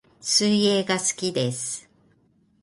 [0.19, 1.87] 水泳が好きです